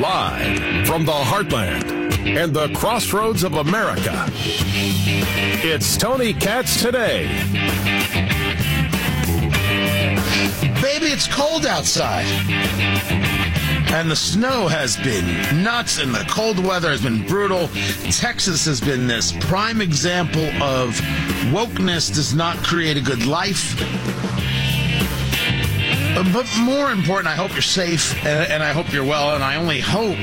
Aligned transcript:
Live 0.00 0.86
from 0.86 1.04
the 1.04 1.12
heartland 1.12 1.92
and 2.26 2.52
the 2.52 2.68
crossroads 2.74 3.44
of 3.44 3.54
America, 3.54 4.26
it's 5.62 5.96
Tony 5.96 6.32
Katz 6.32 6.82
today. 6.82 7.28
Baby, 10.82 11.06
it's 11.06 11.28
cold 11.28 11.66
outside. 11.66 12.26
And 13.90 14.10
the 14.10 14.16
snow 14.16 14.68
has 14.68 14.96
been 14.98 15.24
nuts, 15.62 15.98
and 15.98 16.14
the 16.14 16.24
cold 16.28 16.58
weather 16.62 16.90
has 16.90 17.02
been 17.02 17.26
brutal. 17.26 17.68
Texas 18.10 18.66
has 18.66 18.80
been 18.80 19.06
this 19.06 19.32
prime 19.46 19.80
example 19.80 20.44
of 20.62 20.90
wokeness 21.52 22.12
does 22.14 22.34
not 22.34 22.56
create 22.58 22.98
a 22.98 23.00
good 23.00 23.24
life. 23.24 23.74
But 26.24 26.48
more 26.58 26.90
important, 26.90 27.28
I 27.28 27.36
hope 27.36 27.52
you're 27.52 27.62
safe 27.62 28.12
and, 28.26 28.50
and 28.50 28.62
I 28.62 28.72
hope 28.72 28.92
you're 28.92 29.04
well, 29.04 29.36
and 29.36 29.44
I 29.44 29.54
only 29.54 29.78
hope 29.80 30.16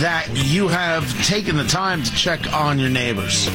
that 0.00 0.28
you 0.34 0.68
have 0.68 1.10
taken 1.24 1.56
the 1.56 1.64
time 1.64 2.02
to 2.02 2.12
check 2.12 2.52
on 2.52 2.78
your 2.78 2.90
neighbors. 2.90 3.48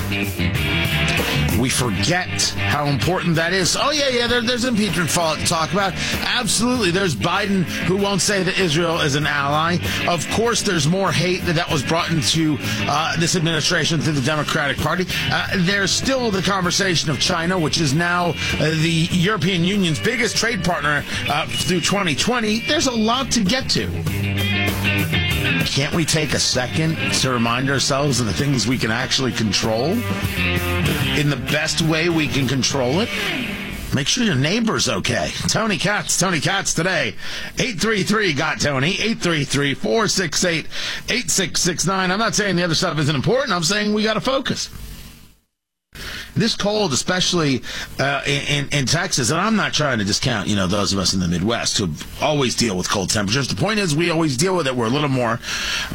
We 1.62 1.70
forget 1.70 2.42
how 2.58 2.88
important 2.88 3.36
that 3.36 3.54
is. 3.54 3.78
Oh, 3.80 3.92
yeah, 3.92 4.10
yeah, 4.10 4.26
there, 4.26 4.42
there's 4.42 4.66
impeachment 4.66 5.12
to 5.12 5.46
talk 5.46 5.72
about. 5.72 5.94
Absolutely. 6.26 6.90
There's 6.90 7.16
Biden 7.16 7.66
who 7.86 7.98
won't 7.98 8.22
say 8.22 8.42
that 8.42 8.60
Israel 8.60 9.00
is 9.02 9.14
an 9.14 9.28
ally. 9.28 9.78
Of 10.08 10.28
course, 10.32 10.64
there's 10.64 10.88
more 10.88 11.12
hate 11.12 11.46
that, 11.46 11.54
that 11.54 11.70
was 11.70 11.84
brought 11.84 12.10
into 12.10 12.58
uh, 12.88 13.16
this 13.20 13.36
administration 13.36 14.02
through 14.02 14.14
the 14.14 14.22
Democratic 14.22 14.78
Party. 14.78 15.06
Uh, 15.32 15.50
there's 15.58 15.92
still 15.92 16.32
the 16.32 16.42
conversation 16.42 17.12
of 17.12 17.20
China, 17.20 17.60
which 17.60 17.80
is 17.80 17.94
now 17.94 18.30
uh, 18.30 18.70
the 18.82 19.08
European 19.12 19.64
Union's 19.64 20.00
biggest 20.00 20.38
trade 20.38 20.64
partner 20.64 21.06
uh, 21.30 21.46
through 21.46 21.82
2020. 21.82 22.62
There's 22.62 22.88
a 22.88 22.92
lot 22.92 23.30
to 23.34 23.44
get 23.44 23.70
to. 23.70 23.86
Can't 24.82 25.94
we 25.94 26.06
take 26.06 26.34
a 26.34 26.40
second 26.40 26.96
to 27.22 27.32
remind 27.32 27.70
ourselves 27.70 28.20
of 28.20 28.26
the 28.26 28.34
things 28.34 28.68
we 28.68 28.78
can 28.78 28.92
actually 28.92 29.32
control 29.32 29.92
in 29.92 31.30
the 31.30 31.42
best 31.52 31.82
way 31.82 32.10
we 32.10 32.28
can 32.28 32.48
control 32.48 33.00
it? 33.00 33.10
Make 33.94 34.08
sure 34.08 34.24
your 34.24 34.36
neighbor's 34.36 34.88
okay. 34.90 35.32
Tony 35.48 35.78
Katz, 35.78 36.18
Tony 36.18 36.40
Katz 36.40 36.74
today. 36.74 37.16
833 37.60 38.34
got 38.34 38.60
Tony. 38.62 38.94
833 38.94 39.74
468 39.74 40.66
8669. 40.66 42.12
I'm 42.12 42.20
not 42.20 42.34
saying 42.34 42.56
the 42.56 42.64
other 42.64 42.76
stuff 42.76 42.98
isn't 43.00 43.16
important. 43.16 43.52
I'm 43.52 43.64
saying 43.64 43.94
we 43.94 44.04
got 44.04 44.14
to 44.14 44.22
focus 44.22 44.70
this 46.36 46.56
cold, 46.56 46.94
especially 46.94 47.62
uh, 48.00 48.22
in, 48.26 48.68
in 48.70 48.86
Texas, 48.86 49.32
and 49.32 49.40
I'm 49.40 49.56
not 49.56 49.74
trying 49.74 50.00
to 50.00 50.06
discount, 50.06 50.48
you 50.48 50.56
know, 50.56 50.68
those 50.68 50.94
of 50.94 51.00
us 51.00 51.14
in 51.14 51.20
the 51.20 51.28
Midwest 51.28 51.78
who 51.78 51.90
always 52.22 52.56
deal 52.56 52.78
with 52.78 52.90
cold 52.90 53.10
temperatures. 53.10 53.48
The 53.48 53.56
point 53.56 53.80
is, 53.80 53.96
we 53.96 54.10
always 54.10 54.38
deal 54.38 54.56
with 54.56 54.68
it. 54.68 54.76
We're 54.76 54.88
a 54.88 54.92
little 54.92 55.10
more 55.10 55.40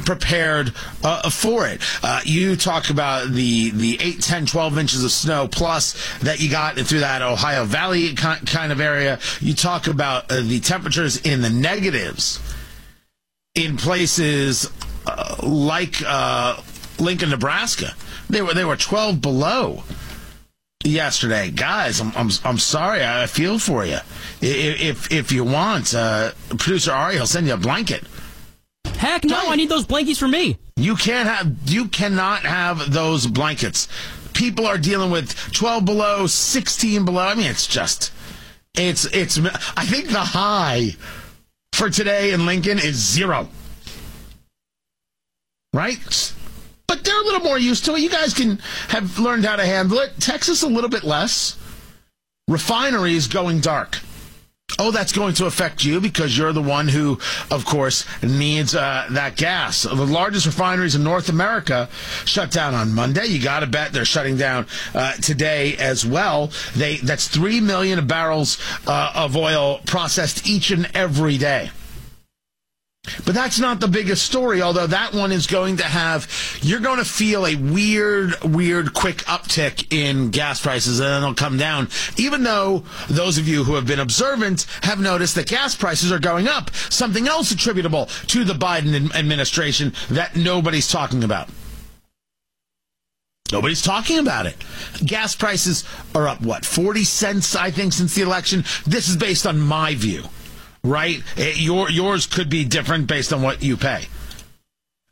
prepared 0.04 0.72
uh, 1.02 1.30
for 1.30 1.66
it. 1.66 1.80
Uh, 2.02 2.20
you 2.24 2.56
talk 2.56 2.90
about 2.90 3.30
the 3.30 3.70
the 3.70 3.98
8, 4.00 4.20
10, 4.20 4.46
12 4.46 4.78
inches 4.78 5.04
of 5.04 5.10
snow 5.10 5.48
plus 5.48 6.18
that 6.20 6.40
you 6.40 6.50
got 6.50 6.76
through 6.76 7.00
that 7.00 7.22
Ohio 7.22 7.64
Valley 7.64 8.14
kind 8.14 8.72
of 8.72 8.80
area. 8.80 9.18
You 9.40 9.54
talk 9.54 9.86
about 9.86 10.30
uh, 10.30 10.40
the 10.42 10.60
temperatures 10.60 11.20
in 11.20 11.42
the 11.42 11.50
negatives 11.50 12.40
in 13.54 13.76
places 13.76 14.70
uh, 15.06 15.36
like 15.42 16.02
uh, 16.06 16.60
Lincoln, 16.98 17.30
Nebraska. 17.30 17.94
They 18.28 18.42
were 18.42 18.54
they 18.54 18.64
were 18.64 18.76
12 18.76 19.20
below 19.20 19.84
yesterday, 20.86 21.50
guys. 21.50 22.00
I'm 22.00 22.12
I'm, 22.16 22.30
I'm 22.44 22.58
sorry. 22.58 23.04
I 23.04 23.26
feel 23.26 23.58
for 23.58 23.84
you. 23.84 23.98
If 24.40 25.12
if 25.12 25.32
you 25.32 25.44
want, 25.44 25.94
uh, 25.94 26.32
producer 26.58 26.92
Ari, 26.92 27.14
he'll 27.14 27.26
send 27.26 27.46
you 27.46 27.54
a 27.54 27.58
blanket. 27.58 28.04
Heck 28.98 29.24
no! 29.24 29.48
I 29.48 29.56
need 29.56 29.68
those 29.68 29.84
blankets 29.84 30.18
for 30.18 30.28
me. 30.28 30.58
You 30.76 30.96
can't 30.96 31.28
have. 31.28 31.54
You 31.66 31.88
cannot 31.88 32.42
have 32.42 32.92
those 32.92 33.26
blankets. 33.26 33.88
People 34.32 34.66
are 34.66 34.76
dealing 34.76 35.10
with 35.10 35.34
12 35.52 35.84
below, 35.86 36.26
16 36.26 37.04
below. 37.06 37.22
I 37.22 37.34
mean, 37.34 37.46
it's 37.46 37.66
just. 37.66 38.12
It's 38.74 39.04
it's. 39.06 39.38
I 39.76 39.84
think 39.84 40.08
the 40.08 40.20
high 40.20 40.96
for 41.72 41.90
today 41.90 42.32
in 42.32 42.46
Lincoln 42.46 42.78
is 42.78 42.96
zero. 42.96 43.48
Right? 45.72 46.32
But 46.86 47.04
they're 47.04 47.20
a 47.20 47.24
little 47.24 47.40
more 47.40 47.58
used 47.58 47.84
to 47.86 47.94
it. 47.94 48.00
You 48.00 48.10
guys 48.10 48.34
can 48.34 48.58
have 48.88 49.18
learned 49.18 49.44
how 49.44 49.56
to 49.56 49.64
handle 49.64 49.98
it. 49.98 50.12
Texas 50.20 50.62
a 50.62 50.68
little 50.68 50.90
bit 50.90 51.04
less. 51.04 51.58
Refineries 52.48 53.26
going 53.26 53.60
dark. 53.60 53.98
Oh, 54.78 54.90
that's 54.90 55.12
going 55.12 55.32
to 55.34 55.46
affect 55.46 55.84
you 55.84 56.00
because 56.00 56.36
you're 56.36 56.52
the 56.52 56.60
one 56.60 56.88
who, 56.88 57.18
of 57.50 57.64
course, 57.64 58.04
needs 58.22 58.74
uh, 58.74 59.06
that 59.10 59.36
gas. 59.36 59.84
The 59.84 59.94
largest 59.94 60.44
refineries 60.44 60.94
in 60.94 61.02
North 61.02 61.28
America 61.28 61.88
shut 62.24 62.50
down 62.50 62.74
on 62.74 62.92
Monday. 62.92 63.26
You 63.26 63.42
got 63.42 63.60
to 63.60 63.66
bet 63.66 63.92
they're 63.92 64.04
shutting 64.04 64.36
down 64.36 64.66
uh, 64.94 65.12
today 65.14 65.76
as 65.76 66.04
well. 66.04 66.50
They 66.74 66.96
that's 66.96 67.26
three 67.28 67.60
million 67.60 68.06
barrels 68.06 68.58
uh, 68.86 69.12
of 69.14 69.36
oil 69.36 69.80
processed 69.86 70.46
each 70.46 70.70
and 70.70 70.90
every 70.94 71.38
day. 71.38 71.70
But 73.24 73.34
that's 73.34 73.58
not 73.58 73.80
the 73.80 73.88
biggest 73.88 74.24
story, 74.24 74.62
although 74.62 74.86
that 74.86 75.12
one 75.12 75.32
is 75.32 75.46
going 75.46 75.78
to 75.78 75.84
have, 75.84 76.28
you're 76.62 76.80
going 76.80 76.98
to 76.98 77.04
feel 77.04 77.46
a 77.46 77.54
weird, 77.54 78.42
weird 78.42 78.94
quick 78.94 79.18
uptick 79.18 79.92
in 79.92 80.30
gas 80.30 80.60
prices 80.60 81.00
and 81.00 81.08
then 81.08 81.22
they'll 81.22 81.34
come 81.34 81.56
down. 81.56 81.88
Even 82.16 82.42
though 82.42 82.84
those 83.08 83.38
of 83.38 83.48
you 83.48 83.64
who 83.64 83.74
have 83.74 83.86
been 83.86 84.00
observant 84.00 84.66
have 84.82 85.00
noticed 85.00 85.34
that 85.36 85.48
gas 85.48 85.74
prices 85.74 86.12
are 86.12 86.18
going 86.18 86.48
up, 86.48 86.74
something 86.74 87.28
else 87.28 87.50
attributable 87.50 88.06
to 88.26 88.44
the 88.44 88.54
Biden 88.54 89.14
administration 89.14 89.92
that 90.10 90.36
nobody's 90.36 90.88
talking 90.88 91.24
about. 91.24 91.48
Nobody's 93.52 93.82
talking 93.82 94.18
about 94.18 94.46
it. 94.46 94.56
Gas 95.04 95.36
prices 95.36 95.84
are 96.16 96.26
up, 96.26 96.40
what, 96.40 96.64
40 96.64 97.04
cents, 97.04 97.54
I 97.54 97.70
think, 97.70 97.92
since 97.92 98.14
the 98.16 98.22
election? 98.22 98.64
This 98.86 99.08
is 99.08 99.16
based 99.16 99.46
on 99.46 99.60
my 99.60 99.94
view 99.94 100.24
right? 100.86 101.22
Eh, 101.36 101.52
your, 101.56 101.90
yours 101.90 102.26
could 102.26 102.48
be 102.48 102.64
different 102.64 103.06
based 103.06 103.32
on 103.32 103.42
what 103.42 103.62
you 103.62 103.76
pay. 103.76 104.06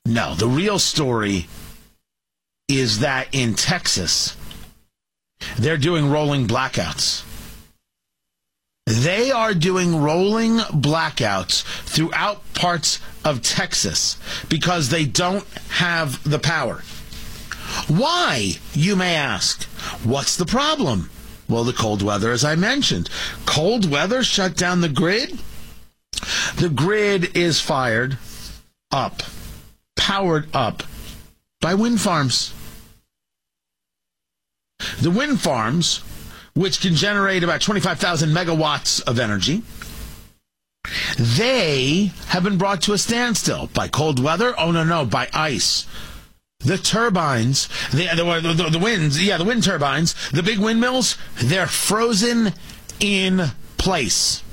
No, 0.07 0.35
the 0.35 0.49
real 0.49 0.79
story 0.79 1.47
is 2.69 3.01
that 3.01 3.29
in 3.33 3.55
Texas, 3.55 4.37
they're 5.59 5.79
doing 5.79 6.11
rolling 6.11 6.47
blackouts. 6.47 7.25
They 8.87 9.31
are 9.31 9.55
doing 9.55 10.03
rolling 10.03 10.59
blackouts 10.59 11.63
throughout 11.63 12.43
parts 12.53 13.01
of 13.25 13.43
Texas 13.43 14.19
because 14.51 14.91
they 14.91 15.07
don't 15.07 15.47
have 15.71 16.23
the 16.29 16.39
power. 16.39 16.83
Why, 17.89 18.53
you 18.75 18.95
may 18.95 19.15
ask? 19.17 19.65
What's 20.05 20.37
the 20.37 20.45
problem? 20.45 21.11
Well, 21.49 21.65
the 21.65 21.73
cold 21.73 22.03
weather, 22.03 22.31
as 22.31 22.45
I 22.45 22.57
mentioned. 22.57 23.09
Cold 23.47 23.91
weather 23.91 24.23
shut 24.23 24.55
down 24.57 24.81
the 24.81 24.89
grid? 24.89 25.39
The 26.57 26.69
grid 26.69 27.37
is 27.37 27.61
fired 27.61 28.17
up, 28.93 29.23
powered 29.97 30.55
up 30.55 30.83
by 31.61 31.75
wind 31.75 32.01
farms. 32.01 32.55
The 35.01 35.11
wind 35.11 35.41
farms, 35.41 36.03
which 36.55 36.81
can 36.81 36.95
generate 36.95 37.43
about 37.43 37.61
25,000 37.61 38.31
megawatts 38.31 39.03
of 39.03 39.19
energy, 39.19 39.63
they 41.19 42.13
have 42.29 42.45
been 42.45 42.59
brought 42.59 42.83
to 42.83 42.93
a 42.93 42.99
standstill 42.99 43.69
by 43.69 43.89
cold 43.89 44.23
weather. 44.23 44.55
Oh, 44.59 44.71
no, 44.71 44.85
no, 44.85 45.05
by 45.05 45.29
ice. 45.33 45.87
The 46.61 46.79
turbines, 46.79 47.69
the, 47.91 48.09
the, 48.15 48.55
the, 48.55 48.71
the 48.71 48.79
winds, 48.79 49.23
yeah, 49.23 49.37
the 49.37 49.45
wind 49.45 49.65
turbines, 49.65 50.15
the 50.31 50.43
big 50.43 50.59
windmills, 50.59 51.19
they're 51.37 51.67
frozen 51.67 52.53
in 53.01 53.51
place. 53.77 54.44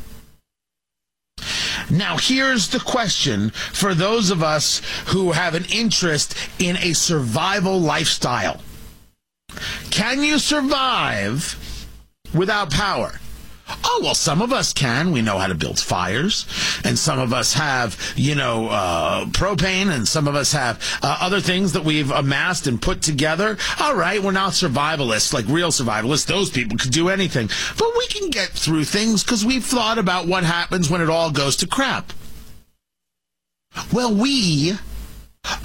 Now, 1.91 2.17
here's 2.17 2.70
the 2.70 2.79
question 2.79 3.49
for 3.49 3.93
those 3.93 4.29
of 4.29 4.41
us 4.41 4.82
who 5.08 5.34
have 5.34 5.55
an 5.55 5.66
interest 5.66 6.35
in 6.58 6.78
a 6.78 6.93
survival 6.93 7.79
lifestyle 7.79 8.61
Can 9.90 10.23
you 10.23 10.40
survive 10.40 11.58
without 12.34 12.72
power? 12.72 13.21
Oh, 13.93 13.99
well, 14.02 14.16
some 14.16 14.41
of 14.41 14.53
us 14.53 14.72
can. 14.72 15.11
We 15.11 15.22
know 15.22 15.38
how 15.38 15.47
to 15.47 15.53
build 15.53 15.78
fires. 15.78 16.46
And 16.85 16.97
some 16.97 17.20
of 17.20 17.34
us 17.34 17.52
have, 17.55 17.99
you 18.16 18.35
know, 18.35 18.70
uh, 18.70 19.26
propane. 19.26 19.93
And 19.93 20.08
some 20.08 20.29
of 20.29 20.35
us 20.35 20.53
have 20.53 20.82
uh, 21.03 21.17
other 21.20 21.41
things 21.41 21.73
that 21.73 21.84
we've 21.84 22.09
amassed 22.09 22.67
and 22.67 22.82
put 22.82 23.02
together. 23.02 23.58
All 23.82 23.93
right, 23.93 24.23
we're 24.23 24.32
not 24.32 24.53
survivalists, 24.53 25.34
like 25.34 25.46
real 25.49 25.72
survivalists. 25.72 26.26
Those 26.26 26.49
people 26.49 26.78
could 26.78 26.91
do 26.91 27.09
anything. 27.09 27.49
But 27.78 27.90
we 27.97 28.08
can 28.08 28.29
get 28.29 28.52
through 28.52 28.85
things 28.85 29.26
because 29.26 29.46
we've 29.46 29.66
thought 29.66 29.97
about 29.97 30.26
what 30.26 30.46
happens 30.46 30.90
when 30.90 31.02
it 31.02 31.09
all 31.09 31.29
goes 31.29 31.58
to 31.58 31.67
crap. 31.67 32.14
Well, 33.91 34.16
we 34.16 34.76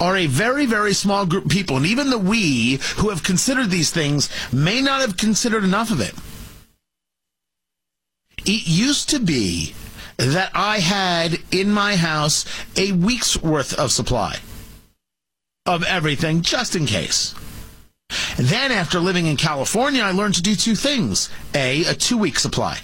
are 0.01 0.17
a 0.17 0.25
very, 0.25 0.65
very 0.65 0.93
small 0.93 1.25
group 1.25 1.45
of 1.45 1.51
people. 1.51 1.77
And 1.77 1.85
even 1.85 2.09
the 2.09 2.17
we 2.17 2.79
who 2.97 3.07
have 3.07 3.23
considered 3.23 3.69
these 3.69 3.89
things 3.89 4.29
may 4.51 4.81
not 4.81 4.99
have 4.99 5.15
considered 5.15 5.63
enough 5.63 5.91
of 5.91 6.01
it 6.01 6.13
It 8.47 8.65
used 8.65 9.09
to 9.09 9.19
be 9.19 9.73
that 10.15 10.51
I 10.55 10.79
had 10.79 11.37
in 11.51 11.69
my 11.69 11.97
house 11.97 12.45
a 12.77 12.93
week's 12.93 13.35
worth 13.41 13.77
of 13.77 13.91
supply 13.91 14.37
of 15.65 15.83
everything 15.83 16.41
just 16.41 16.75
in 16.75 16.85
case. 16.85 17.35
Then, 18.37 18.71
after 18.71 19.01
living 19.01 19.25
in 19.25 19.35
California, 19.35 20.01
I 20.01 20.11
learned 20.11 20.35
to 20.35 20.41
do 20.41 20.55
two 20.55 20.75
things 20.75 21.29
A, 21.53 21.83
a 21.83 21.93
two 21.93 22.17
week 22.17 22.39
supply, 22.39 22.79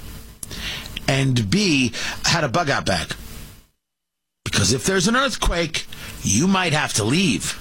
and 1.07 1.49
B, 1.49 1.93
had 2.25 2.43
a 2.43 2.49
bug 2.49 2.69
out 2.69 2.85
bag. 2.85 3.15
Because 4.43 4.73
if 4.73 4.83
there's 4.85 5.07
an 5.07 5.15
earthquake, 5.15 5.87
you 6.23 6.45
might 6.45 6.73
have 6.73 6.93
to 6.95 7.05
leave. 7.05 7.57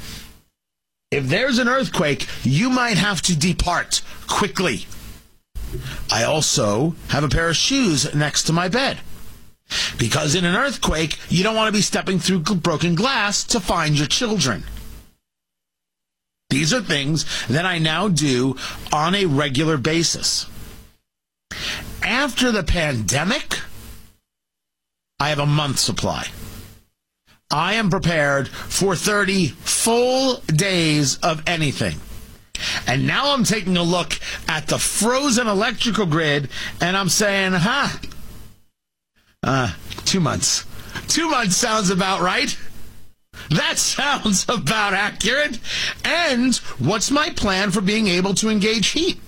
If 1.12 1.28
there's 1.28 1.58
an 1.58 1.69
earthquake, 1.69 2.26
you 2.43 2.69
might 2.69 2.96
have 2.96 3.22
to 3.22 3.38
depart 3.38 4.02
quickly. 4.26 4.87
I 6.10 6.24
also 6.24 6.94
have 7.08 7.24
a 7.24 7.28
pair 7.28 7.48
of 7.48 7.56
shoes 7.56 8.14
next 8.14 8.44
to 8.44 8.52
my 8.52 8.69
bed. 8.69 9.00
Because 9.98 10.34
in 10.34 10.44
an 10.44 10.56
earthquake, 10.56 11.19
you 11.28 11.42
don't 11.42 11.56
want 11.56 11.69
to 11.69 11.78
be 11.78 11.82
stepping 11.82 12.19
through 12.19 12.40
broken 12.40 12.94
glass 12.94 13.44
to 13.44 13.60
find 13.60 13.96
your 13.96 14.06
children. 14.06 14.64
These 16.50 16.74
are 16.74 16.82
things 16.82 17.24
that 17.46 17.64
I 17.64 17.78
now 17.78 18.08
do 18.08 18.56
on 18.92 19.14
a 19.14 19.24
regular 19.24 19.78
basis. 19.78 20.46
After 22.02 22.52
the 22.52 22.62
pandemic, 22.62 23.60
I 25.18 25.30
have 25.30 25.38
a 25.38 25.46
month 25.46 25.78
supply. 25.78 26.26
I 27.50 27.75
am 27.75 27.90
prepared 27.90 28.48
for 28.48 28.96
30 28.96 29.48
full 29.48 30.36
days 30.46 31.18
of 31.18 31.42
anything. 31.46 31.96
And 32.87 33.06
now 33.06 33.35
I'm 33.35 33.44
taking 33.44 33.76
a 33.76 33.82
look 33.82 34.19
at 34.49 34.69
the 34.69 34.79
frozen 34.79 35.47
electrical 35.47 36.06
grid 36.06 36.49
and 36.81 36.97
I'm 36.97 37.09
saying, 37.09 37.53
huh, 37.55 37.88
uh, 39.43 39.75
two 40.05 40.20
months. 40.20 40.64
Two 41.09 41.29
months 41.29 41.56
sounds 41.56 41.91
about 41.91 42.20
right. 42.20 42.56
That 43.50 43.79
sounds 43.79 44.47
about 44.49 44.94
accurate. 44.94 45.59
And 46.05 46.55
what's 46.79 47.11
my 47.11 47.31
plan 47.31 47.70
for 47.70 47.81
being 47.81 48.06
able 48.06 48.35
to 48.35 48.49
engage 48.49 48.88
heat? 48.88 49.19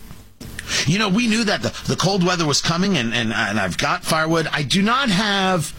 You 0.87 0.99
know, 0.99 1.09
we 1.09 1.27
knew 1.27 1.45
that 1.45 1.63
the, 1.63 1.69
the 1.87 1.97
cold 1.97 2.25
weather 2.25 2.47
was 2.47 2.63
coming, 2.63 2.97
and, 2.97 3.13
and, 3.13 3.33
and 3.33 3.61
I've 3.61 3.77
got 3.77 4.03
firewood. 4.03 4.49
I 4.51 4.63
do 4.63 4.81
not 4.81 5.11
have, 5.11 5.75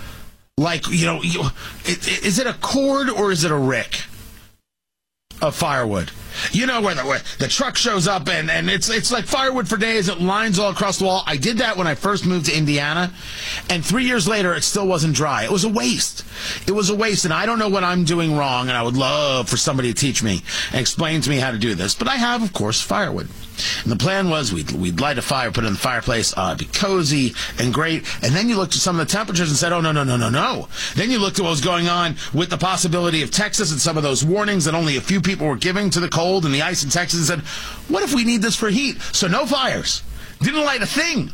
like, 0.57 0.87
you 0.89 1.07
know, 1.07 1.23
you, 1.23 1.45
is 1.85 2.37
it 2.37 2.45
a 2.45 2.53
cord 2.53 3.09
or 3.09 3.31
is 3.31 3.43
it 3.43 3.51
a 3.51 3.57
rick 3.57 4.03
of 5.41 5.55
firewood? 5.55 6.11
You 6.51 6.65
know 6.65 6.81
where 6.81 6.95
the 6.95 7.05
where 7.05 7.21
the 7.39 7.47
truck 7.47 7.77
shows 7.77 8.07
up 8.07 8.27
and, 8.29 8.49
and 8.49 8.69
it's 8.69 8.89
it's 8.89 9.11
like 9.11 9.25
firewood 9.25 9.67
for 9.67 9.77
days. 9.77 10.09
It 10.09 10.19
lines 10.19 10.59
all 10.59 10.71
across 10.71 10.99
the 10.99 11.05
wall. 11.05 11.23
I 11.25 11.37
did 11.37 11.59
that 11.59 11.77
when 11.77 11.87
I 11.87 11.95
first 11.95 12.25
moved 12.25 12.47
to 12.47 12.57
Indiana, 12.57 13.13
and 13.69 13.85
three 13.85 14.05
years 14.05 14.27
later, 14.27 14.53
it 14.53 14.63
still 14.63 14.87
wasn't 14.87 15.15
dry. 15.15 15.43
It 15.43 15.51
was 15.51 15.63
a 15.63 15.69
waste. 15.69 16.25
It 16.67 16.71
was 16.71 16.89
a 16.89 16.95
waste, 16.95 17.25
and 17.25 17.33
I 17.33 17.45
don't 17.45 17.59
know 17.59 17.69
what 17.69 17.83
I'm 17.83 18.03
doing 18.03 18.35
wrong. 18.35 18.67
And 18.67 18.77
I 18.77 18.83
would 18.83 18.97
love 18.97 19.49
for 19.49 19.57
somebody 19.57 19.93
to 19.93 19.99
teach 19.99 20.23
me 20.23 20.43
and 20.71 20.81
explain 20.81 21.21
to 21.21 21.29
me 21.29 21.37
how 21.37 21.51
to 21.51 21.57
do 21.57 21.75
this. 21.75 21.95
But 21.95 22.07
I 22.07 22.15
have, 22.15 22.43
of 22.43 22.53
course, 22.53 22.81
firewood. 22.81 23.29
And 23.83 23.91
the 23.91 23.95
plan 23.95 24.29
was 24.29 24.51
we'd, 24.51 24.71
we'd 24.71 24.99
light 24.99 25.17
a 25.17 25.21
fire, 25.21 25.51
put 25.51 25.63
it 25.63 25.67
in 25.67 25.73
the 25.73 25.79
fireplace, 25.79 26.33
uh, 26.35 26.55
be 26.55 26.65
cozy 26.65 27.33
and 27.57 27.73
great. 27.73 28.03
And 28.21 28.33
then 28.33 28.49
you 28.49 28.57
looked 28.57 28.75
at 28.75 28.81
some 28.81 28.99
of 28.99 29.07
the 29.07 29.11
temperatures 29.11 29.49
and 29.49 29.57
said, 29.57 29.71
oh, 29.71 29.79
no, 29.81 29.91
no, 29.91 30.03
no, 30.03 30.17
no, 30.17 30.29
no. 30.29 30.67
Then 30.95 31.09
you 31.09 31.19
looked 31.19 31.39
at 31.39 31.43
what 31.43 31.51
was 31.51 31.61
going 31.61 31.87
on 31.87 32.15
with 32.33 32.49
the 32.49 32.57
possibility 32.57 33.21
of 33.21 33.31
Texas 33.31 33.71
and 33.71 33.79
some 33.79 33.95
of 33.97 34.03
those 34.03 34.25
warnings 34.25 34.65
that 34.65 34.73
only 34.73 34.97
a 34.97 35.01
few 35.01 35.21
people 35.21 35.47
were 35.47 35.55
giving 35.55 35.89
to 35.91 35.99
the 35.99 36.09
cold 36.09 36.24
and 36.45 36.53
the 36.53 36.61
ice 36.61 36.83
in 36.83 36.89
Texas 36.89 37.29
and 37.29 37.41
said, 37.41 37.47
what 37.89 38.03
if 38.03 38.13
we 38.13 38.23
need 38.23 38.41
this 38.41 38.55
for 38.55 38.69
heat? 38.69 38.99
So 39.13 39.27
no 39.27 39.45
fires. 39.45 40.03
Didn't 40.41 40.65
light 40.65 40.81
a 40.81 40.87
thing. 40.87 41.31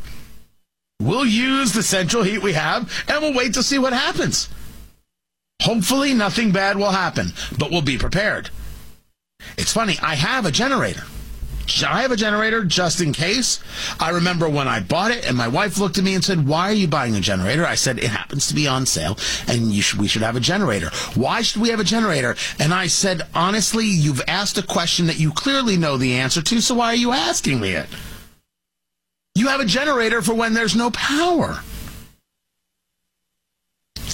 We'll 1.02 1.26
use 1.26 1.74
the 1.74 1.82
central 1.82 2.24
heat 2.24 2.44
we 2.44 2.54
have 2.54 2.92
and 3.08 3.22
we'll 3.22 3.34
wait 3.34 3.54
to 3.56 3.64
see 3.64 3.80
what 3.80 3.94
happens. 3.94 4.50
Hopefully 5.62 6.14
nothing 6.14 6.52
bad 6.52 6.78
will 6.78 6.92
happen, 6.92 7.34
but 7.58 7.72
we'll 7.72 7.82
be 7.82 7.98
prepared. 7.98 8.50
It's 9.58 9.74
funny, 9.74 9.98
I 10.02 10.16
have 10.16 10.46
a 10.46 10.52
generator. 10.52 11.04
I 11.84 12.02
have 12.02 12.12
a 12.12 12.16
generator 12.16 12.64
just 12.64 13.02
in 13.02 13.14
case. 13.14 13.60
I 14.00 14.10
remember 14.10 14.50
when 14.50 14.68
I 14.68 14.80
bought 14.80 15.12
it, 15.12 15.26
and 15.26 15.38
my 15.38 15.48
wife 15.48 15.78
looked 15.78 15.98
at 15.98 16.04
me 16.04 16.14
and 16.14 16.24
said, 16.24 16.48
"Why 16.48 16.70
are 16.70 16.74
you 16.74 16.88
buying 16.88 17.16
a 17.16 17.22
generator?" 17.22 17.66
I 17.66 17.76
said, 17.76 18.00
"It 18.00 18.10
happens 18.10 18.48
to 18.48 18.54
be 18.54 18.68
on 18.68 18.86
sale, 18.86 19.18
and 19.48 19.74
should, 19.76 20.00
we 20.00 20.08
should 20.08 20.22
have 20.22 20.36
a 20.36 20.40
generator." 20.40 20.92
Why 21.16 21.42
should 21.42 21.62
we 21.62 21.70
have 21.70 21.80
a 21.80 21.86
generator? 21.86 22.36
And 22.60 22.74
I 22.74 22.88
said, 22.88 23.22
"Honestly, 23.34 23.86
you've 23.86 24.22
asked 24.28 24.58
a 24.58 24.64
question 24.64 25.08
that 25.08 25.20
you 25.20 25.32
clearly 25.32 25.78
know 25.78 25.98
the 25.98 26.14
answer 26.14 26.42
to, 26.42 26.62
so 26.62 26.76
why 26.76 26.88
are 26.88 26.96
you 26.96 27.12
asking 27.12 27.60
me 27.60 27.72
it?" 27.72 27.90
You 29.36 29.48
have 29.48 29.62
a 29.62 29.66
generator 29.66 30.22
for 30.22 30.34
when 30.34 30.54
there's 30.54 30.76
no 30.76 30.92
power 30.92 31.62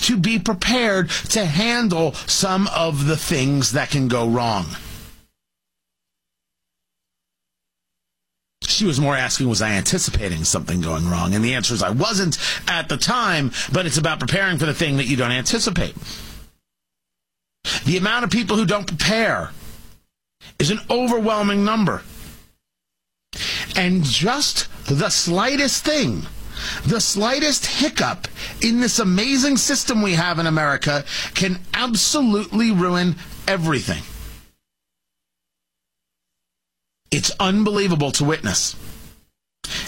to 0.08 0.18
be 0.18 0.40
prepared 0.40 1.10
to 1.10 1.46
handle 1.46 2.14
some 2.28 2.68
of 2.68 3.08
the 3.08 3.18
things 3.18 3.74
that 3.74 3.90
can 3.90 4.08
go 4.08 4.28
wrong. 4.28 4.66
She 8.68 8.86
was 8.86 9.00
more 9.00 9.16
asking, 9.16 9.48
was 9.48 9.62
I 9.62 9.70
anticipating 9.72 10.44
something 10.44 10.82
going 10.82 11.10
wrong? 11.10 11.34
And 11.34 11.44
the 11.44 11.54
answer 11.54 11.74
is 11.74 11.82
I 11.82 11.90
wasn't 11.92 12.38
at 12.68 12.90
the 12.90 12.98
time, 12.98 13.52
but 13.72 13.86
it's 13.86 13.98
about 13.98 14.20
preparing 14.20 14.58
for 14.58 14.66
the 14.66 14.74
thing 14.74 14.98
that 14.98 15.08
you 15.08 15.16
don't 15.16 15.32
anticipate. 15.32 15.96
The 17.86 17.96
amount 17.96 18.26
of 18.26 18.30
people 18.30 18.58
who 18.58 18.66
don't 18.66 18.86
prepare 18.86 19.52
is 20.60 20.70
an 20.70 20.80
overwhelming 20.90 21.64
number. 21.64 22.02
And 23.78 24.04
just 24.04 24.68
the 24.88 25.10
slightest 25.10 25.86
thing, 25.86 26.24
the 26.86 27.00
slightest 27.00 27.66
hiccup 27.66 28.28
in 28.62 28.82
this 28.82 29.00
amazing 29.00 29.56
system 29.56 30.02
we 30.02 30.14
have 30.14 30.40
in 30.40 30.46
America 30.46 31.06
can 31.36 31.60
absolutely 31.74 32.72
ruin 32.72 33.16
everything. 33.48 34.04
It's 37.12 37.32
unbelievable 37.40 38.12
to 38.14 38.24
witness. 38.24 38.76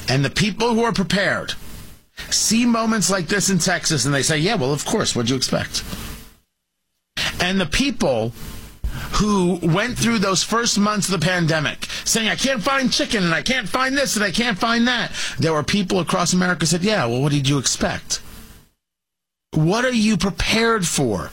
And 0.07 0.24
the 0.24 0.30
people 0.30 0.74
who 0.74 0.83
are 0.83 0.94
prepared 0.94 1.54
see 2.30 2.66
moments 2.66 3.10
like 3.10 3.27
this 3.27 3.50
in 3.50 3.60
Texas 3.60 4.06
and 4.06 4.13
they 4.13 4.24
say, 4.24 4.38
yeah, 4.38 4.56
well, 4.56 4.74
of 4.74 4.86
course, 4.86 5.16
what'd 5.16 5.30
you 5.30 5.36
expect? 5.36 5.83
And 7.42 7.60
the 7.60 7.66
people 7.66 8.33
who 9.13 9.60
went 9.62 9.98
through 9.98 10.19
those 10.19 10.44
first 10.44 10.77
months 10.77 11.07
of 11.10 11.19
the 11.19 11.25
pandemic 11.25 11.86
saying, 12.06 12.27
I 12.27 12.36
can't 12.36 12.62
find 12.62 12.92
chicken 12.92 13.24
and 13.24 13.33
I 13.33 13.42
can't 13.42 13.68
find 13.68 13.98
this 13.98 14.16
and 14.16 14.24
I 14.24 14.31
can't 14.31 14.57
find 14.57 14.88
that. 14.88 15.12
There 15.38 15.54
were 15.54 15.63
people 15.63 16.00
across 16.00 16.33
America 16.33 16.66
said, 16.66 16.83
yeah, 16.83 17.06
well, 17.06 17.21
what 17.21 17.31
did 17.31 17.48
you 17.48 17.57
expect? 17.57 18.21
What 19.54 19.85
are 19.85 19.94
you 19.94 20.18
prepared 20.18 20.85
for? 20.85 21.31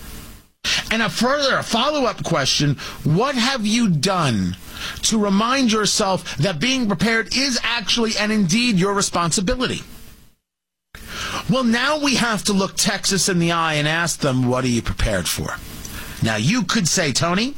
And 0.91 1.03
a 1.03 1.11
further 1.11 1.63
follow 1.63 2.07
up 2.07 2.25
question 2.25 2.75
what 3.05 3.35
have 3.35 3.67
you 3.67 3.89
done 3.89 4.57
to 5.03 5.19
remind 5.19 5.73
yourself 5.73 6.37
that 6.39 6.61
being 6.61 6.87
prepared 6.87 7.37
is 7.37 7.59
actually 7.63 8.17
and 8.17 8.33
indeed 8.33 8.79
your 8.79 8.95
responsibility? 8.95 9.83
Well, 11.49 11.65
now 11.65 11.99
we 11.99 12.17
have 12.17 12.43
to 12.45 12.53
look 12.53 12.77
Texas 12.77 13.29
in 13.29 13.39
the 13.39 13.53
eye 13.53 13.75
and 13.75 13.87
ask 13.87 14.21
them, 14.21 14.49
what 14.49 14.65
are 14.65 14.69
you 14.69 14.83
prepared 14.83 15.29
for? 15.29 15.57
Now, 16.23 16.37
you 16.37 16.63
could 16.65 16.89
say, 16.89 17.13
Tony, 17.13 17.55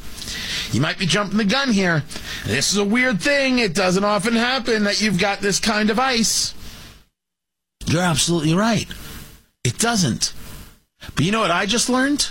you 0.72 0.80
might 0.80 0.98
be 0.98 1.06
jumping 1.06 1.38
the 1.38 1.44
gun 1.44 1.72
here. 1.72 2.02
This 2.44 2.72
is 2.72 2.78
a 2.78 2.84
weird 2.84 3.20
thing. 3.20 3.58
It 3.58 3.74
doesn't 3.74 4.04
often 4.04 4.34
happen 4.34 4.84
that 4.84 5.00
you've 5.00 5.18
got 5.18 5.40
this 5.40 5.60
kind 5.60 5.90
of 5.90 5.98
ice. 5.98 6.54
You're 7.86 8.02
absolutely 8.02 8.54
right. 8.54 8.86
It 9.64 9.78
doesn't. 9.78 10.34
But 11.14 11.24
you 11.24 11.32
know 11.32 11.40
what 11.40 11.50
I 11.50 11.64
just 11.64 11.88
learned? 11.88 12.28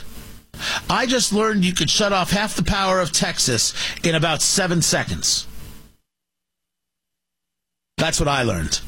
I 0.90 1.06
just 1.06 1.34
learned 1.34 1.66
you 1.66 1.74
could 1.74 1.90
shut 1.90 2.14
off 2.14 2.32
half 2.32 2.56
the 2.56 2.64
power 2.64 3.00
of 3.00 3.12
Texas 3.12 3.74
in 4.04 4.16
about 4.16 4.42
seven 4.42 4.82
seconds. 4.82 5.48
That's 7.98 8.20
what 8.20 8.30
I 8.30 8.44
learned. 8.44 8.82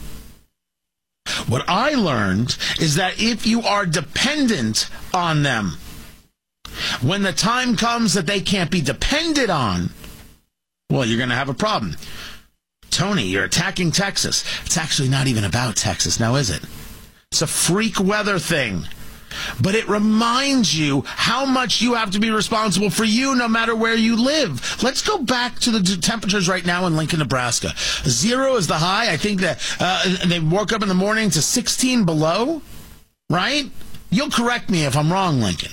What 1.47 1.67
I 1.67 1.93
learned 1.93 2.57
is 2.79 2.95
that 2.95 3.21
if 3.21 3.45
you 3.45 3.61
are 3.61 3.85
dependent 3.85 4.89
on 5.13 5.43
them, 5.43 5.77
when 7.01 7.23
the 7.23 7.33
time 7.33 7.75
comes 7.75 8.13
that 8.13 8.25
they 8.25 8.41
can't 8.41 8.71
be 8.71 8.81
depended 8.81 9.49
on, 9.49 9.89
well, 10.89 11.05
you're 11.05 11.17
going 11.17 11.29
to 11.29 11.35
have 11.35 11.49
a 11.49 11.53
problem. 11.53 11.95
Tony, 12.89 13.23
you're 13.23 13.43
attacking 13.43 13.91
Texas. 13.91 14.43
It's 14.65 14.77
actually 14.77 15.09
not 15.09 15.27
even 15.27 15.43
about 15.43 15.75
Texas 15.75 16.19
now, 16.19 16.35
is 16.35 16.49
it? 16.49 16.63
It's 17.31 17.41
a 17.41 17.47
freak 17.47 17.99
weather 17.99 18.39
thing 18.39 18.85
but 19.61 19.75
it 19.75 19.87
reminds 19.87 20.77
you 20.77 21.03
how 21.05 21.45
much 21.45 21.81
you 21.81 21.93
have 21.95 22.11
to 22.11 22.19
be 22.19 22.31
responsible 22.31 22.89
for 22.89 23.03
you 23.03 23.35
no 23.35 23.47
matter 23.47 23.75
where 23.75 23.95
you 23.95 24.15
live. 24.15 24.81
Let's 24.83 25.01
go 25.01 25.19
back 25.19 25.59
to 25.59 25.71
the 25.71 25.97
temperatures 25.97 26.47
right 26.47 26.65
now 26.65 26.85
in 26.85 26.95
Lincoln, 26.95 27.19
Nebraska. 27.19 27.73
Zero 28.07 28.55
is 28.55 28.67
the 28.67 28.75
high. 28.75 29.11
I 29.11 29.17
think 29.17 29.41
that 29.41 29.61
uh, 29.79 30.27
they 30.27 30.39
woke 30.39 30.73
up 30.73 30.81
in 30.81 30.87
the 30.87 30.93
morning 30.93 31.29
to 31.31 31.41
16 31.41 32.05
below, 32.05 32.61
right? 33.29 33.69
You'll 34.09 34.31
correct 34.31 34.69
me 34.69 34.85
if 34.85 34.97
I'm 34.97 35.11
wrong, 35.11 35.39
Lincoln. 35.39 35.71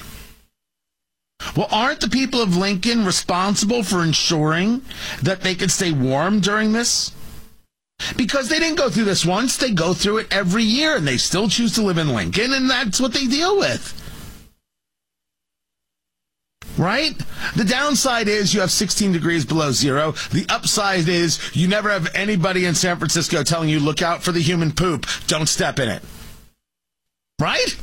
Well, 1.54 1.68
aren't 1.70 2.00
the 2.00 2.08
people 2.08 2.40
of 2.40 2.56
Lincoln 2.56 3.04
responsible 3.04 3.82
for 3.82 4.02
ensuring 4.02 4.82
that 5.22 5.42
they 5.42 5.54
can 5.54 5.68
stay 5.68 5.92
warm 5.92 6.40
during 6.40 6.72
this? 6.72 7.12
Because 8.16 8.48
they 8.48 8.58
didn't 8.58 8.78
go 8.78 8.90
through 8.90 9.04
this 9.04 9.24
once, 9.24 9.56
they 9.56 9.72
go 9.72 9.94
through 9.94 10.18
it 10.18 10.28
every 10.30 10.62
year 10.62 10.96
and 10.96 11.06
they 11.06 11.16
still 11.16 11.48
choose 11.48 11.74
to 11.74 11.82
live 11.82 11.98
in 11.98 12.14
Lincoln, 12.14 12.52
and 12.52 12.68
that's 12.68 13.00
what 13.00 13.12
they 13.12 13.26
deal 13.26 13.58
with. 13.58 14.02
Right? 16.78 17.16
The 17.56 17.64
downside 17.64 18.28
is 18.28 18.52
you 18.52 18.60
have 18.60 18.70
16 18.70 19.12
degrees 19.12 19.46
below 19.46 19.72
zero. 19.72 20.12
The 20.32 20.44
upside 20.50 21.08
is 21.08 21.54
you 21.56 21.68
never 21.68 21.90
have 21.90 22.14
anybody 22.14 22.66
in 22.66 22.74
San 22.74 22.98
Francisco 22.98 23.42
telling 23.42 23.70
you, 23.70 23.80
look 23.80 24.02
out 24.02 24.22
for 24.22 24.32
the 24.32 24.40
human 24.40 24.72
poop, 24.72 25.06
don't 25.26 25.48
step 25.48 25.78
in 25.78 25.88
it. 25.88 26.02
Right? 27.40 27.76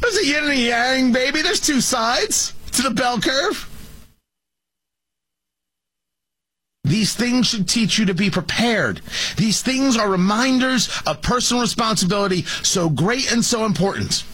There's 0.00 0.18
a 0.18 0.26
yin 0.26 0.44
and 0.44 0.52
a 0.52 0.56
yang, 0.56 1.12
baby. 1.12 1.42
There's 1.42 1.60
two 1.60 1.80
sides 1.80 2.54
to 2.72 2.82
the 2.82 2.90
bell 2.90 3.20
curve. 3.20 3.68
These 6.84 7.14
things 7.14 7.46
should 7.46 7.68
teach 7.68 7.96
you 7.96 8.06
to 8.06 8.14
be 8.14 8.28
prepared. 8.28 9.00
These 9.36 9.62
things 9.62 9.96
are 9.96 10.10
reminders 10.10 10.88
of 11.06 11.22
personal 11.22 11.62
responsibility, 11.62 12.42
so 12.42 12.90
great 12.90 13.30
and 13.30 13.44
so 13.44 13.64
important. 13.64 14.24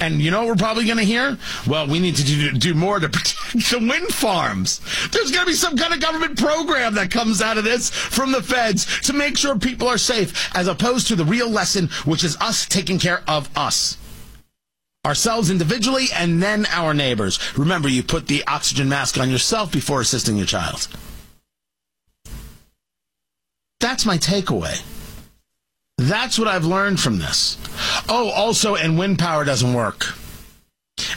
And 0.00 0.20
you 0.20 0.30
know 0.30 0.40
what 0.40 0.48
we're 0.48 0.56
probably 0.56 0.84
going 0.84 0.98
to 0.98 1.04
hear? 1.04 1.38
Well, 1.66 1.86
we 1.86 1.98
need 2.00 2.16
to 2.16 2.24
do, 2.24 2.52
do 2.52 2.74
more 2.74 2.98
to 2.98 3.08
protect 3.08 3.70
the 3.70 3.78
wind 3.78 4.08
farms. 4.12 4.80
There's 5.10 5.30
going 5.30 5.46
to 5.46 5.50
be 5.50 5.56
some 5.56 5.76
kind 5.76 5.94
of 5.94 6.00
government 6.00 6.38
program 6.38 6.94
that 6.94 7.10
comes 7.10 7.40
out 7.40 7.56
of 7.56 7.64
this 7.64 7.88
from 7.88 8.32
the 8.32 8.42
feds 8.42 9.00
to 9.02 9.12
make 9.12 9.38
sure 9.38 9.56
people 9.58 9.88
are 9.88 9.98
safe, 9.98 10.54
as 10.56 10.66
opposed 10.66 11.06
to 11.08 11.16
the 11.16 11.24
real 11.24 11.48
lesson, 11.48 11.88
which 12.04 12.24
is 12.24 12.36
us 12.40 12.66
taking 12.66 12.98
care 12.98 13.22
of 13.28 13.48
us. 13.56 13.96
Ourselves 15.04 15.50
individually 15.50 16.06
and 16.14 16.42
then 16.42 16.66
our 16.66 16.94
neighbors. 16.94 17.38
Remember, 17.56 17.88
you 17.88 18.02
put 18.02 18.26
the 18.26 18.44
oxygen 18.46 18.88
mask 18.88 19.18
on 19.18 19.30
yourself 19.30 19.72
before 19.72 20.00
assisting 20.00 20.36
your 20.36 20.46
child. 20.46 20.88
That's 23.82 24.06
my 24.06 24.16
takeaway. 24.16 24.80
That's 25.98 26.38
what 26.38 26.46
I've 26.46 26.64
learned 26.64 27.00
from 27.00 27.18
this. 27.18 27.58
Oh, 28.08 28.30
also, 28.30 28.76
and 28.76 28.96
wind 28.96 29.18
power 29.18 29.44
doesn't 29.44 29.74
work. 29.74 30.14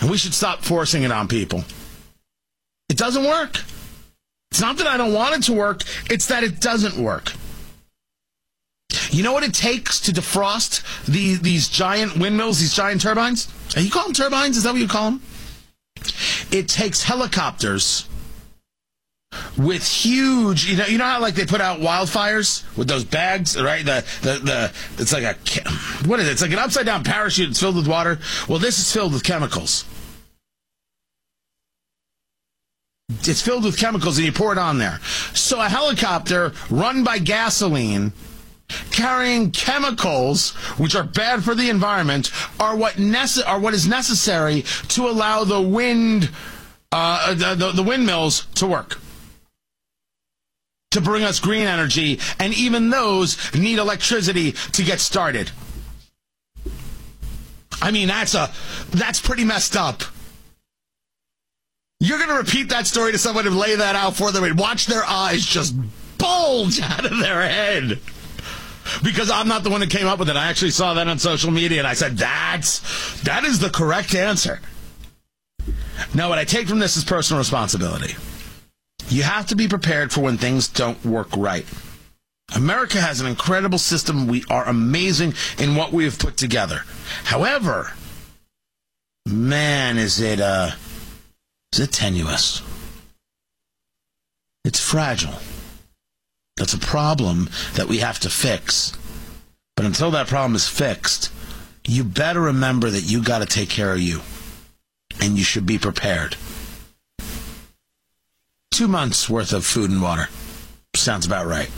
And 0.02 0.10
we 0.10 0.18
should 0.18 0.34
stop 0.34 0.64
forcing 0.64 1.04
it 1.04 1.12
on 1.12 1.28
people. 1.28 1.64
It 2.90 2.98
doesn't 2.98 3.24
work. 3.24 3.62
It's 4.50 4.62
not 4.62 4.78
that 4.78 4.88
I 4.88 4.98
don't 4.98 5.14
want 5.14 5.36
it 5.36 5.44
to 5.44 5.54
work, 5.54 5.84
it's 6.10 6.26
that 6.28 6.44
it 6.44 6.60
doesn't 6.60 6.98
work. 6.98 7.34
You 9.12 9.22
know 9.22 9.34
what 9.34 9.44
it 9.44 9.54
takes 9.54 10.00
to 10.02 10.12
defrost 10.12 11.06
the, 11.06 11.36
these 11.36 11.68
giant 11.68 12.18
windmills, 12.18 12.60
these 12.60 12.74
giant 12.74 13.02
turbines? 13.02 13.48
Are 13.76 13.82
you 13.82 13.92
call 13.92 14.06
them 14.06 14.14
turbines? 14.14 14.58
Is 14.58 14.64
that 14.64 14.72
what 14.72 14.82
you 14.82 14.88
call 14.88 15.12
them? 15.12 15.22
It 16.52 16.68
takes 16.68 17.04
helicopters 17.04 18.08
with 19.58 19.88
huge, 19.88 20.66
you 20.70 20.78
know, 20.78 20.86
you 20.86 20.98
know 20.98 21.06
how 21.06 21.22
like 21.22 21.36
they 21.36 21.46
put 21.46 21.62
out 21.62 21.80
wildfires 21.80 22.64
with 22.78 22.88
those 22.88 23.04
bags, 23.04 23.60
right? 23.60 23.86
The 23.86 24.06
the 24.22 24.40
the 24.40 24.74
it's 25.02 25.14
like 25.14 25.24
a 25.24 25.36
what 26.08 26.20
is 26.20 26.28
it? 26.28 26.32
It's 26.32 26.42
like 26.42 26.52
an 26.52 26.60
upside 26.60 26.86
down 26.86 27.04
parachute. 27.04 27.50
It's 27.50 27.60
filled 27.60 27.76
with 27.76 27.88
water. 27.88 28.20
Well, 28.48 28.60
this 28.60 28.80
is 28.80 28.92
filled 28.92 29.14
with 29.14 29.24
chemicals. 29.24 29.86
It's 33.10 33.42
filled 33.42 33.64
with 33.64 33.78
chemicals, 33.78 34.18
and 34.18 34.26
you 34.26 34.32
pour 34.32 34.52
it 34.52 34.58
on 34.58 34.78
there. 34.78 35.00
So 35.34 35.62
a 35.62 35.70
helicopter 35.70 36.54
run 36.70 37.04
by 37.04 37.20
gasoline 37.20 38.14
carrying 38.92 39.52
chemicals 39.52 40.52
which 40.80 40.96
are 40.96 41.04
bad 41.04 41.44
for 41.44 41.54
the 41.54 41.70
environment 41.70 42.32
are 42.60 42.76
what 42.76 42.94
nece- 42.94 43.48
are 43.48 43.60
what 43.60 43.76
is 43.76 43.88
necessary 43.88 44.64
to 44.88 45.08
allow 45.08 45.44
the 45.44 45.62
wind 45.62 46.32
uh, 46.92 47.36
the, 47.36 47.72
the 47.72 47.84
windmills 47.84 48.48
to 48.56 48.66
work 48.66 48.98
to 50.96 51.02
bring 51.02 51.24
us 51.24 51.40
green 51.40 51.68
energy, 51.68 52.20
and 52.40 52.54
even 52.54 52.90
those 52.90 53.54
need 53.54 53.80
electricity 53.80 54.54
to 54.74 54.84
get 54.84 55.00
started. 55.00 55.52
I 57.82 57.92
mean, 57.92 58.08
that's 58.08 58.34
a 58.34 58.52
that's 58.90 59.22
pretty 59.22 59.46
messed 59.46 59.78
up. 59.78 60.04
You're 62.00 62.18
going 62.18 62.30
to 62.30 62.36
repeat 62.36 62.70
that 62.70 62.88
story 62.88 63.12
to 63.14 63.18
someone 63.18 63.48
and 63.48 63.58
lay 63.58 63.75
that 63.75 63.96
out 63.96 64.16
for 64.16 64.32
them 64.32 64.44
and 64.44 64.60
watch 64.60 64.86
their 64.86 65.06
eyes 65.06 65.46
just 65.46 65.75
bulge 66.18 66.82
out 66.84 67.06
of 67.06 67.20
their 67.20 67.42
head. 67.42 68.00
Because 69.04 69.32
I'm 69.32 69.48
not 69.48 69.64
the 69.64 69.70
one 69.70 69.82
who 69.82 69.88
came 69.88 70.06
up 70.06 70.20
with 70.20 70.30
it. 70.30 70.36
I 70.36 70.48
actually 70.48 70.72
saw 70.72 70.94
that 70.94 71.08
on 71.08 71.18
social 71.18 71.50
media 71.50 71.80
and 71.80 71.88
I 71.88 71.94
said, 71.94 72.18
that's, 72.18 73.22
that 73.22 73.44
is 73.44 73.60
the 73.60 73.70
correct 73.70 74.14
answer. 74.14 74.60
Now, 76.14 76.30
what 76.30 76.38
I 76.38 76.44
take 76.44 76.68
from 76.68 76.78
this 76.78 76.96
is 76.96 77.04
personal 77.04 77.40
responsibility. 77.40 78.16
You 79.10 79.24
have 79.24 79.48
to 79.48 79.56
be 79.56 79.68
prepared 79.68 80.12
for 80.12 80.22
when 80.22 80.38
things 80.38 80.68
don't 80.68 81.04
work 81.06 81.36
right. 81.38 81.66
America 82.56 83.00
has 83.00 83.22
an 83.22 83.28
incredible 83.28 83.78
system. 83.78 84.28
We 84.28 84.44
are 84.50 84.68
amazing 84.68 85.34
in 85.58 85.76
what 85.76 85.92
we 85.92 86.04
have 86.06 86.20
put 86.20 86.38
together. 86.38 86.82
However, 87.24 87.92
man, 89.28 89.98
is 89.98 90.20
it 90.20 90.40
uh, 90.40 90.72
is 91.74 91.80
it 91.80 91.92
tenuous? 91.92 92.62
It's 94.64 94.80
fragile. 94.80 95.40
That's 96.58 96.74
a 96.74 96.80
problem 96.80 97.50
that 97.74 97.88
we 97.88 98.00
have 98.00 98.20
to 98.22 98.30
fix. 98.30 98.94
But 99.76 99.86
until 99.86 100.12
that 100.12 100.28
problem 100.28 100.56
is 100.56 100.68
fixed, 100.68 101.32
you 101.86 102.04
better 102.04 102.42
remember 102.42 102.90
that 102.90 103.04
you 103.04 103.22
got 103.22 103.40
to 103.40 103.46
take 103.46 103.70
care 103.70 103.92
of 103.92 104.00
you, 104.00 104.22
and 105.22 105.38
you 105.38 105.44
should 105.44 105.66
be 105.66 105.78
prepared 105.78 106.38
two 108.75 108.88
months 108.89 109.29
worth 109.29 109.53
of 109.53 109.65
food 109.65 109.89
and 109.89 110.01
water. 110.01 110.27
Sounds 110.96 111.25
about 111.25 111.46
right. 111.46 111.72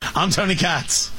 I'm 0.00 0.30
Tony 0.30 0.54
Katz. 0.54 1.10